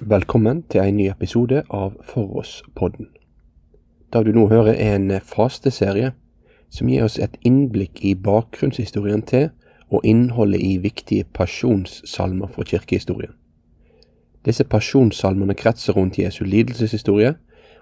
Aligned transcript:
Velkommen 0.00 0.62
til 0.70 0.78
en 0.80 0.94
ny 0.94 1.08
episode 1.10 1.64
av 1.74 1.96
For 2.06 2.36
oss-podden. 2.38 3.08
Det 4.12 4.20
du 4.26 4.30
nå 4.30 4.44
hører 4.46 4.76
er 4.78 4.92
en 4.94 5.10
fasteserie 5.26 6.12
som 6.70 6.86
gir 6.86 7.02
oss 7.02 7.16
et 7.18 7.34
innblikk 7.42 7.98
i 8.06 8.12
bakgrunnshistorien 8.14 9.24
til 9.26 9.48
og 9.90 10.06
innholdet 10.06 10.62
i 10.62 10.76
viktige 10.78 11.26
pasjonssalmer 11.34 12.46
fra 12.46 12.62
kirkehistorien. 12.62 13.34
Disse 14.46 14.62
pasjonssalmene 14.64 15.58
kretser 15.58 15.98
rundt 15.98 16.18
Jesu 16.22 16.44
lidelseshistorie 16.44 17.34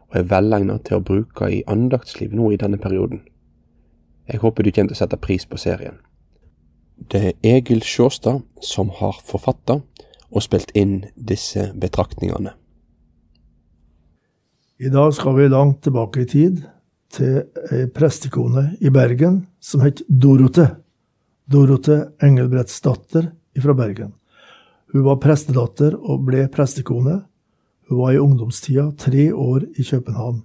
og 0.09 0.17
er 0.17 0.29
velegnet 0.33 0.89
til 0.89 0.96
å 0.96 1.05
bruke 1.05 1.51
i 1.53 1.62
andaktsliv 1.69 2.33
nå 2.33 2.48
i 2.51 2.57
denne 2.57 2.80
perioden. 2.80 3.27
Jeg 4.25 4.41
håper 4.41 4.64
du 4.64 4.73
kommer 4.73 4.95
til 4.95 4.96
å 4.96 5.03
sette 5.05 5.21
pris 5.21 5.45
på 5.45 5.61
serien. 5.61 6.01
Det 6.96 7.27
er 7.27 7.57
Egil 7.59 7.85
Sjåstad 7.85 8.41
som 8.64 8.89
har 9.05 9.21
forfatta 9.21 9.83
og 10.30 10.45
spilt 10.45 10.72
inn 10.74 11.04
disse 11.16 11.70
betraktningene. 11.79 12.54
I 14.76 14.90
dag 14.93 15.14
skal 15.17 15.36
vi 15.39 15.48
langt 15.48 15.82
tilbake 15.86 16.25
i 16.25 16.29
tid, 16.29 16.64
til 17.12 17.44
ei 17.72 17.86
prestekone 17.94 18.75
i 18.82 18.90
Bergen 18.93 19.44
som 19.62 19.81
het 19.84 20.03
Dorote. 20.08 20.67
Dorote 21.48 22.00
Engelbrettsdatter 22.22 23.31
fra 23.62 23.75
Bergen. 23.79 24.11
Hun 24.93 25.04
var 25.07 25.20
prestedatter 25.22 25.96
og 25.96 26.26
ble 26.26 26.46
prestekone. 26.53 27.20
Hun 27.89 28.03
var 28.03 28.12
i 28.12 28.20
ungdomstida 28.20 28.90
tre 28.98 29.31
år 29.32 29.64
i 29.79 29.86
København. 29.86 30.43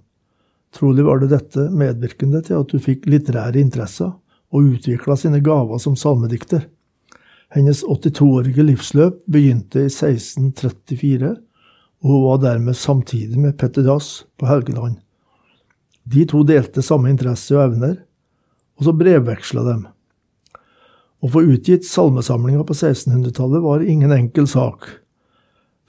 Trolig 0.72 1.04
var 1.04 1.20
det 1.20 1.32
dette 1.34 1.68
medvirkende 1.76 2.42
til 2.46 2.62
at 2.62 2.72
hun 2.72 2.84
fikk 2.84 3.10
litterære 3.10 3.60
interesser 3.60 4.14
og 4.52 4.76
utvikla 4.76 5.18
sine 5.20 5.42
gaver 5.44 5.82
som 5.82 5.98
salmedikter. 6.00 6.70
Hennes 7.52 7.82
82-årige 7.84 8.64
livsløp 8.64 9.18
begynte 9.28 9.82
i 9.84 9.90
1634, 9.90 11.34
og 12.02 12.08
hun 12.08 12.22
var 12.24 12.38
dermed 12.46 12.78
samtidig 12.80 13.40
med 13.44 13.58
Petter 13.60 13.84
Dass 13.84 14.22
på 14.40 14.48
Helgeland. 14.48 15.02
De 16.08 16.24
to 16.26 16.46
delte 16.48 16.82
samme 16.82 17.12
interesse 17.12 17.52
og 17.58 17.66
evner, 17.66 17.98
og 18.80 18.88
så 18.88 18.94
brevveksla 18.96 19.66
dem. 19.68 19.84
Å 21.22 21.30
få 21.34 21.44
utgitt 21.52 21.84
salmesamlinga 21.86 22.64
på 22.64 22.78
1600-tallet 22.78 23.66
var 23.68 23.84
ingen 23.84 24.16
enkel 24.16 24.48
sak, 24.48 24.88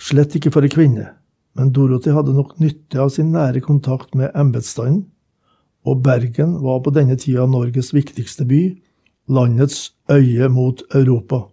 slett 0.03 0.35
ikke 0.35 0.51
for 0.51 0.67
ei 0.67 0.73
kvinne, 0.73 1.13
men 1.55 1.71
Dorothy 1.71 2.11
hadde 2.11 2.35
nok 2.35 2.59
nytte 2.59 2.99
av 3.07 3.15
sin 3.15 3.31
nære 3.37 3.63
kontakt 3.63 4.19
med 4.19 4.35
embetsstanden, 4.35 5.07
og 5.87 6.03
Bergen 6.03 6.59
var 6.67 6.83
på 6.83 6.91
denne 6.95 7.15
tida 7.19 7.47
Norges 7.47 7.95
viktigste 7.95 8.51
by, 8.51 8.65
landets 9.31 9.93
øye 10.11 10.51
mot 10.51 10.83
Europa. 10.91 11.52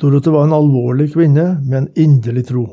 Dorothe 0.00 0.32
var 0.32 0.46
en 0.46 0.54
alvorlig 0.56 1.10
kvinne 1.12 1.58
med 1.60 1.76
en 1.78 1.88
inderlig 1.98 2.46
tro. 2.48 2.64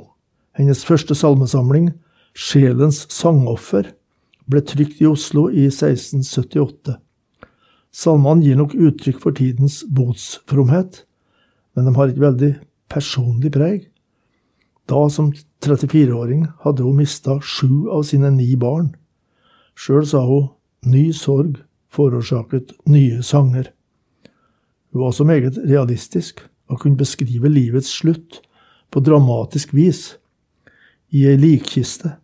Hennes 0.56 0.86
første 0.88 1.16
salmesamling, 1.16 1.90
Sjelens 2.32 3.02
sangoffer, 3.12 3.90
ble 4.48 4.62
trykt 4.64 5.02
i 5.04 5.10
Oslo 5.10 5.50
i 5.52 5.66
1678. 5.68 6.96
Salmene 7.92 8.46
gir 8.46 8.56
nok 8.56 8.78
uttrykk 8.80 9.20
for 9.20 9.36
tidens 9.36 9.82
botsfromhet, 9.92 11.04
men 11.76 11.90
de 11.90 11.96
har 12.00 12.14
et 12.14 12.24
veldig 12.24 12.54
personlig 12.88 13.52
preg. 13.58 13.88
Da, 14.88 15.04
som 15.12 15.34
34-åring, 15.66 16.48
hadde 16.64 16.88
hun 16.88 17.02
mista 17.02 17.42
sju 17.44 17.90
av 17.92 18.08
sine 18.08 18.32
ni 18.32 18.54
barn. 18.56 18.94
Sjøl 19.76 20.08
sa 20.08 20.24
hun 20.24 20.54
ny 20.88 21.10
sorg 21.12 21.58
forårsaket 21.92 22.78
nye 22.88 23.20
sanger. 23.20 23.74
Hun 24.94 25.02
var 25.02 25.12
også 25.12 25.28
meget 25.28 25.60
realistisk 25.68 26.48
og 26.68 26.82
kunne 26.84 27.00
beskrive 27.00 27.50
livets 27.52 27.92
slutt 28.00 28.42
på 28.92 29.04
dramatisk 29.04 29.74
vis, 29.76 30.18
i 31.12 31.24
ei 31.28 31.38
likkiste. 31.40 32.18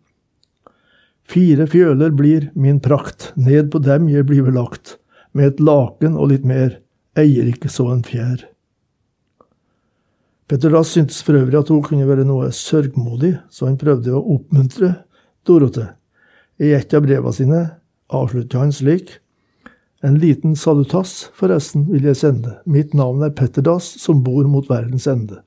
Fire 1.24 1.64
fjøler 1.70 2.12
blir 2.12 2.50
min 2.54 2.80
prakt, 2.84 3.32
ned 3.36 3.70
på 3.72 3.80
dem 3.80 4.10
jeg 4.12 4.26
blir 4.28 4.50
lagt, 4.52 4.98
med 5.32 5.54
et 5.54 5.62
laken 5.64 6.18
og 6.20 6.34
litt 6.34 6.44
mer, 6.44 6.80
eier 7.16 7.48
ikke 7.48 7.70
så 7.72 7.88
en 7.94 8.04
fjær. 8.04 8.44
Petter 10.44 10.74
Dass 10.74 10.92
syntes 10.92 11.22
for 11.24 11.38
øvrig 11.38 11.56
at 11.56 11.70
hun 11.72 11.82
kunne 11.82 12.06
være 12.08 12.26
noe 12.28 12.50
sørgmodig, 12.52 13.38
så 13.48 13.70
han 13.70 13.80
prøvde 13.80 14.12
å 14.12 14.20
oppmuntre 14.36 14.92
Dorote. 15.48 15.94
I 16.60 16.74
et 16.76 16.92
av 16.94 17.02
brevene 17.04 17.32
sine 17.34 17.60
avsluttet 18.12 18.60
han 18.60 18.72
slik. 18.72 19.16
En 20.04 20.18
liten 20.18 20.56
salutass, 20.56 21.30
forresten, 21.32 21.86
vil 21.88 22.04
jeg 22.04 22.18
sende. 22.20 22.58
Mitt 22.68 22.92
navn 22.92 23.22
er 23.24 23.30
Petter 23.32 23.64
Dass, 23.64 23.86
som 24.02 24.18
bor 24.20 24.44
mot 24.44 24.66
verdens 24.68 25.06
ende. 25.08 25.38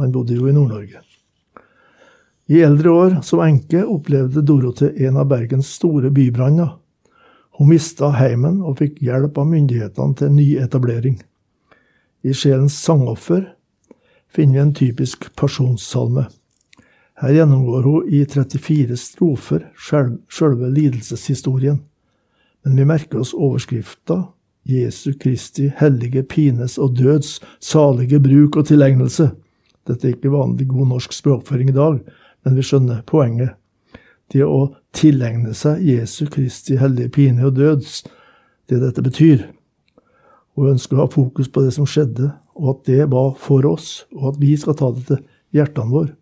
Han 0.00 0.14
bodde 0.14 0.32
jo 0.32 0.46
i 0.48 0.54
Nord-Norge. 0.56 1.02
I 2.48 2.62
eldre 2.64 2.94
år, 2.94 3.16
som 3.26 3.42
enke, 3.44 3.82
opplevde 3.84 4.40
Dorothe 4.48 4.88
en 5.04 5.18
av 5.20 5.28
Bergens 5.28 5.74
store 5.76 6.08
bybranner. 6.14 6.70
Hun 7.58 7.68
mista 7.68 8.08
heimen 8.16 8.62
og 8.64 8.78
fikk 8.78 9.02
hjelp 9.04 9.36
av 9.42 9.50
myndighetene 9.50 10.16
til 10.22 10.32
nyetablering. 10.32 11.18
I 12.24 12.32
Sjelens 12.32 12.78
sangoffer 12.80 13.42
finner 14.32 14.56
vi 14.56 14.62
en 14.62 14.72
typisk 14.78 15.28
pasjonssalme. 15.36 16.24
Her 17.20 17.36
gjennomgår 17.36 17.84
hun 17.90 18.08
i 18.08 18.22
34 18.24 18.96
strofer 19.00 19.68
sjølve 19.76 20.72
lidelseshistorien 20.72 21.82
men 22.66 22.76
vi 22.76 22.84
merker 22.84 23.20
oss 23.22 23.30
overskrifta 23.34 24.24
Jesu 24.66 25.12
Kristi 25.12 25.68
hellige 25.78 26.24
pines 26.26 26.78
og 26.82 26.96
døds 26.98 27.36
salige 27.62 28.18
bruk 28.20 28.56
og 28.58 28.66
tilegnelse. 28.66 29.28
Dette 29.86 30.08
er 30.08 30.16
ikke 30.16 30.32
vanlig 30.32 30.66
god 30.68 30.88
norsk 30.90 31.14
språkføring 31.14 31.70
i 31.70 31.76
dag, 31.76 32.00
men 32.42 32.56
vi 32.56 32.64
skjønner 32.66 33.04
poenget. 33.06 33.54
Det 34.34 34.42
å 34.42 34.74
tilegne 34.90 35.54
seg 35.54 35.84
Jesu 35.86 36.24
Kristi 36.26 36.80
hellige 36.80 37.12
pine 37.14 37.46
og 37.46 37.54
døds, 37.60 38.00
det 38.66 38.80
dette 38.82 39.04
betyr. 39.06 39.46
Hun 40.58 40.72
ønsker 40.72 40.98
å 40.98 41.04
ha 41.04 41.12
fokus 41.12 41.46
på 41.46 41.62
det 41.62 41.70
som 41.76 41.86
skjedde, 41.86 42.32
og 42.58 42.72
at 42.72 42.82
det 42.90 43.06
var 43.12 43.36
for 43.38 43.62
oss, 43.70 44.08
og 44.16 44.32
at 44.32 44.42
vi 44.42 44.56
skal 44.58 44.74
ta 44.74 44.90
det 44.96 45.06
til 45.06 45.22
hjertene 45.54 45.94
våre. 45.94 46.16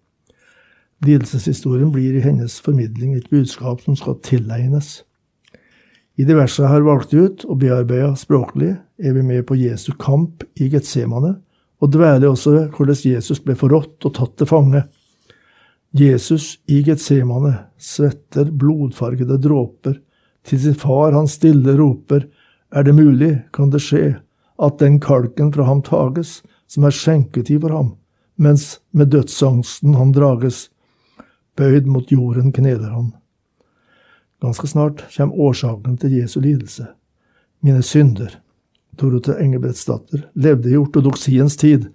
Lidelseshistorien 1.04 1.88
blir 1.94 2.20
i 2.20 2.24
hennes 2.24 2.60
formidling 2.60 3.16
et 3.16 3.32
budskap 3.32 3.80
som 3.80 3.96
skal 3.96 4.20
tilegnes. 4.20 5.06
I 6.14 6.24
de 6.26 6.34
versene 6.38 6.68
jeg 6.68 6.74
har 6.76 6.84
valgt 6.86 7.14
ut 7.14 7.44
og 7.48 7.58
bearbeida 7.58 8.12
språklig, 8.18 8.76
er 9.02 9.16
vi 9.16 9.22
med 9.26 9.42
på 9.48 9.56
Jesu 9.58 9.92
kamp 9.98 10.44
i 10.54 10.68
Getsemane, 10.70 11.34
og 11.82 11.90
dveler 11.92 12.30
også 12.30 12.52
ved 12.54 12.76
hvordan 12.76 13.00
Jesus 13.02 13.40
ble 13.42 13.56
forrådt 13.58 14.06
og 14.06 14.14
tatt 14.14 14.36
til 14.38 14.48
fange. 14.48 14.84
Jesus 15.94 16.60
i 16.70 16.80
Getsemane 16.86 17.56
svetter 17.78 18.50
blodfargede 18.50 19.40
dråper. 19.42 19.98
Til 20.44 20.60
sin 20.60 20.78
far 20.78 21.16
han 21.16 21.26
stille 21.30 21.74
roper, 21.78 22.28
er 22.74 22.86
det 22.86 22.94
mulig, 22.94 23.32
kan 23.54 23.70
det 23.70 23.82
skje, 23.82 24.18
at 24.62 24.78
den 24.78 25.00
kalken 25.02 25.52
fra 25.54 25.66
ham 25.66 25.82
tages, 25.82 26.42
som 26.70 26.86
er 26.86 26.94
skjenketid 26.94 27.62
for 27.62 27.74
ham, 27.74 27.92
mens 28.38 28.78
med 28.92 29.10
dødsangsten 29.14 29.98
han 29.98 30.14
drages. 30.14 30.68
Bøyd 31.58 31.86
mot 31.90 32.10
jorden 32.10 32.52
kneler 32.54 32.90
han. 32.90 33.12
Ganske 34.44 34.68
snart 34.68 35.04
kommer 35.16 35.40
årsaken 35.40 35.96
til 35.96 36.18
Jesu 36.18 36.40
lidelse. 36.40 36.86
Mine 37.64 37.82
synder. 37.82 38.34
Dorothe 39.00 39.38
Engebrettsdatter 39.40 40.26
levde 40.34 40.70
i 40.70 40.76
ortodoksiens 40.76 41.56
tid. 41.56 41.86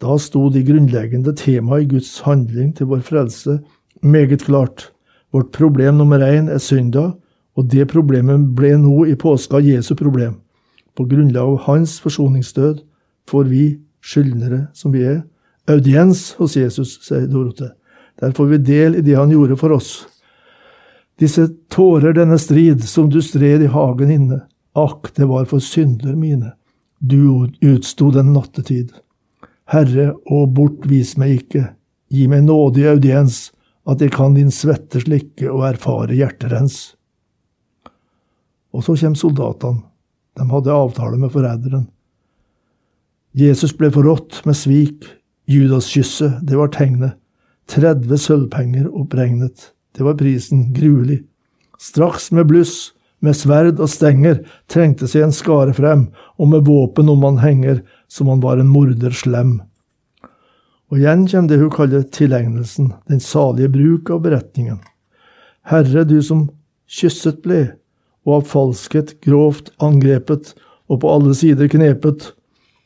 Da 0.00 0.16
sto 0.18 0.48
de 0.50 0.62
grunnleggende 0.64 1.34
tema 1.36 1.82
i 1.82 1.88
Guds 1.90 2.22
handling 2.24 2.72
til 2.76 2.88
vår 2.88 3.02
frelse 3.04 3.58
meget 4.02 4.46
klart. 4.46 4.92
Vårt 5.32 5.52
problem 5.52 6.00
nummer 6.00 6.24
én 6.24 6.48
er 6.48 6.58
synda, 6.58 7.10
og 7.56 7.70
det 7.70 7.88
problemet 7.92 8.54
ble 8.56 8.78
nå 8.80 9.04
i 9.04 9.14
påska 9.14 9.60
Jesu 9.60 9.94
problem. 9.94 10.40
På 10.96 11.04
grunnlag 11.04 11.52
av 11.52 11.60
hans 11.66 11.98
forsoningsdød 12.00 12.80
får 13.28 13.44
vi, 13.52 13.78
skyldnere 14.00 14.66
som 14.74 14.92
vi 14.92 15.04
er, 15.04 15.22
audiens 15.68 16.32
hos 16.38 16.56
Jesus, 16.56 16.98
sier 17.04 17.28
Dorothe. 17.28 17.74
Der 18.20 18.32
får 18.32 18.46
vi 18.46 18.58
del 18.72 18.98
i 18.98 19.04
det 19.04 19.16
han 19.16 19.32
gjorde 19.32 19.56
for 19.56 19.76
oss. 19.76 20.06
Disse 21.20 21.46
tårer, 21.70 22.12
denne 22.16 22.38
strid, 22.38 22.82
som 22.88 23.10
du 23.10 23.20
stred 23.22 23.62
i 23.62 23.70
hagen 23.70 24.10
inne, 24.10 24.40
akk, 24.74 25.12
det 25.14 25.28
var 25.30 25.46
for 25.50 25.62
synder 25.62 26.16
mine. 26.18 26.54
Du 26.98 27.46
utsto 27.62 28.10
den 28.10 28.32
nattetid. 28.34 28.90
Herre, 29.70 30.12
å 30.26 30.44
bortvis 30.50 31.14
meg 31.20 31.38
ikke, 31.38 31.68
gi 32.10 32.26
meg 32.28 32.44
nådig 32.48 32.88
audiens, 32.90 33.48
at 33.86 34.00
jeg 34.00 34.14
kan 34.16 34.34
din 34.36 34.52
svette 34.52 35.02
slikke 35.04 35.50
og 35.52 35.66
erfare 35.68 36.16
hjerterens. 36.16 36.94
Og 38.74 38.84
så 38.86 38.96
kommer 38.98 39.20
soldatene. 39.20 39.84
De 40.34 40.46
hadde 40.50 40.74
avtale 40.74 41.18
med 41.20 41.30
forræderen. 41.30 41.84
Jesus 43.38 43.74
ble 43.76 43.90
forrådt 43.94 44.40
med 44.48 44.58
svik. 44.58 45.06
Judaskysset, 45.50 46.40
det 46.42 46.58
var 46.58 46.72
tegnet. 46.74 47.14
30 47.70 48.18
sølvpenger 48.18 48.88
oppregnet. 48.90 49.73
Det 49.94 50.02
var 50.02 50.18
prisen, 50.18 50.72
gruelig. 50.74 51.22
Straks 51.78 52.30
med 52.32 52.46
bluss, 52.46 52.92
med 53.22 53.36
sverd 53.36 53.78
og 53.80 53.88
stenger, 53.90 54.40
trengte 54.70 55.06
seg 55.08 55.26
en 55.26 55.34
skare 55.34 55.74
frem, 55.76 56.08
og 56.36 56.50
med 56.50 56.66
våpen 56.66 57.08
om 57.12 57.22
han 57.24 57.38
henger, 57.42 57.82
som 58.10 58.28
han 58.32 58.42
var 58.42 58.60
en 58.60 58.72
morder 58.72 59.14
slem. 59.14 59.60
Og 60.90 61.00
igjen 61.00 61.24
kommer 61.30 61.50
det 61.50 61.60
hun 61.62 61.72
kaller 61.72 62.04
tilegnelsen, 62.12 62.92
den 63.08 63.22
salige 63.22 63.72
bruk 63.72 64.10
av 64.12 64.24
beretningen. 64.26 64.82
Herre, 65.64 66.04
du 66.04 66.20
som 66.22 66.48
kysset 66.90 67.40
ble, 67.46 67.62
og 68.26 68.40
av 68.40 68.48
falskhet 68.50 69.16
grovt 69.24 69.70
angrepet 69.84 70.52
og 70.88 71.00
på 71.00 71.12
alle 71.12 71.36
sider 71.36 71.70
knepet, 71.72 72.32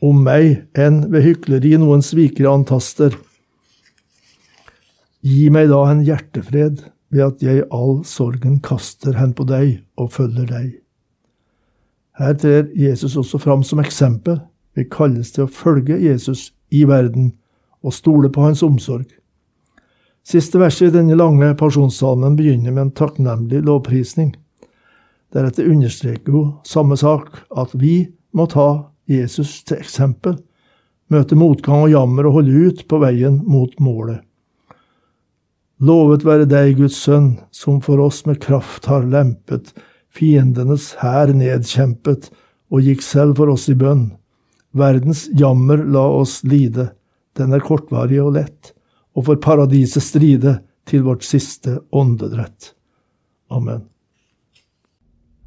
om 0.05 0.21
meg 0.23 0.69
enn 0.79 1.01
ved 1.11 1.25
hykleri 1.25 1.75
noen 1.81 2.05
svikere 2.07 2.53
antaster. 2.55 3.17
Gi 5.27 5.49
meg 5.51 5.73
da 5.73 5.81
en 5.91 6.05
hjertefred 6.07 6.85
ved 7.11 7.25
at 7.25 7.43
jeg 7.43 7.65
all 7.73 8.03
sorgen 8.05 8.61
kaster 8.65 9.17
hen 9.19 9.33
på 9.35 9.47
deg 9.49 9.79
og 9.97 10.13
følger 10.13 10.49
deg. 10.51 10.69
Her 12.19 12.35
trer 12.35 12.67
Jesus 12.75 13.17
også 13.17 13.39
fram 13.39 13.63
som 13.63 13.81
eksempel. 13.81 14.41
Vi 14.75 14.85
kalles 14.91 15.33
til 15.33 15.47
å 15.47 15.53
følge 15.53 15.99
Jesus 16.03 16.53
i 16.75 16.85
verden 16.89 17.33
og 17.83 17.95
stole 17.95 18.31
på 18.31 18.43
hans 18.43 18.63
omsorg. 18.67 19.07
Siste 20.29 20.61
verset 20.61 20.91
i 20.91 20.97
denne 20.99 21.17
lange 21.17 21.55
pasjonssalmen 21.57 22.37
begynner 22.37 22.75
med 22.75 22.83
en 22.83 22.95
takknemlig 22.99 23.63
lovprisning. 23.65 24.35
Deretter 25.33 25.71
understreker 25.71 26.35
hun 26.35 26.53
samme 26.69 26.99
sak, 27.01 27.47
at 27.57 27.73
vi 27.73 28.11
må 28.37 28.49
ta 28.51 28.91
Jesus 29.09 29.63
til 29.65 29.81
eksempel, 29.81 30.37
møte 31.09 31.39
motgang 31.39 31.87
og 31.87 31.93
jammer 31.95 32.29
og 32.29 32.41
holde 32.41 32.69
ut 32.69 32.85
på 32.89 33.01
veien 33.01 33.41
mot 33.49 33.73
målet. 33.81 34.21
Lovet 35.79 36.25
være 36.27 36.49
deg, 36.51 36.75
Guds 36.81 36.97
sønn, 36.99 37.37
som 37.55 37.79
for 37.85 38.03
oss 38.03 38.25
med 38.27 38.41
kraft 38.43 38.89
har 38.91 39.07
lempet, 39.07 39.71
fiendenes 40.11 40.97
hær 40.99 41.31
nedkjempet 41.31 42.33
og 42.75 42.83
gikk 42.83 43.05
selv 43.07 43.39
for 43.39 43.53
oss 43.53 43.69
i 43.71 43.77
bønn. 43.79 44.09
Verdens 44.75 45.29
jammer 45.39 45.85
la 45.87 46.03
oss 46.19 46.41
lide, 46.43 46.91
den 47.39 47.55
er 47.55 47.63
kortvarig 47.63 48.19
og 48.23 48.35
lett, 48.37 48.73
og 49.15 49.29
for 49.31 49.41
paradiset 49.43 50.03
stride 50.03 50.59
til 50.89 51.07
vårt 51.07 51.23
siste 51.27 51.79
åndedrett. 51.95 52.73
Amen. 53.55 53.87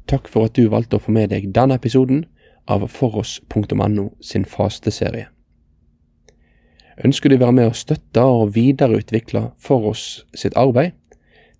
Takk 0.08 0.28
for 0.32 0.48
at 0.48 0.56
du 0.56 0.66
valgte 0.72 0.98
å 0.98 1.04
få 1.04 1.12
med 1.14 1.30
deg 1.32 1.52
denne 1.54 1.76
episoden 1.76 2.24
av 2.70 2.84
foross.no 2.88 4.08
sin 4.24 4.48
fasteserie. 4.48 5.31
Ønsker 7.00 7.32
du 7.32 7.38
å 7.38 7.40
være 7.40 7.56
med 7.56 7.70
å 7.70 7.76
støtte 7.76 8.20
og 8.20 8.50
videreutvikle 8.52 9.56
for 9.56 9.88
oss 9.94 10.26
sitt 10.36 10.52
arbeid? 10.60 10.92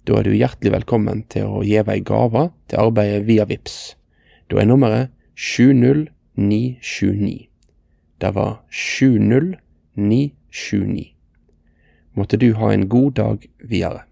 Da 0.05 0.19
er 0.19 0.25
du 0.27 0.35
hjertelig 0.37 0.73
velkommen 0.75 1.23
til 1.33 1.49
å 1.49 1.63
gi 1.65 1.79
ei 1.81 2.01
gave 2.05 2.51
til 2.69 2.79
arbeidet 2.83 3.25
via 3.29 3.45
VIPS. 3.49 3.97
Da 4.51 4.59
er 4.61 4.67
nummeret 4.69 5.09
70929. 5.39 7.49
Det 8.21 8.31
var 8.37 8.61
70929. 8.69 11.17
Måtte 12.13 12.37
du 12.37 12.53
ha 12.61 12.73
en 12.75 12.89
god 12.93 13.13
dag 13.17 13.49
videre. 13.65 14.05